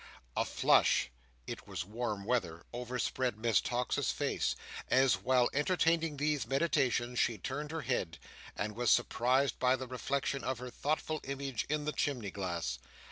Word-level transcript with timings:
A 0.35 0.45
flush—it 0.45 1.67
was 1.67 1.85
warm 1.85 2.25
weather—overspread 2.25 3.37
Miss 3.37 3.61
Tox's 3.61 4.11
face, 4.11 4.55
as, 4.89 5.21
while 5.21 5.47
entertaining 5.53 6.17
these 6.17 6.47
meditations, 6.47 7.19
she 7.19 7.37
turned 7.37 7.69
her 7.69 7.81
head, 7.81 8.17
and 8.55 8.75
was 8.75 8.89
surprised 8.89 9.59
by 9.59 9.75
the 9.75 9.85
reflection 9.85 10.43
of 10.43 10.57
her 10.57 10.71
thoughtful 10.71 11.21
image 11.25 11.67
in 11.69 11.85
the 11.85 11.91
chimney 11.93 12.31
glass. 12.31 12.79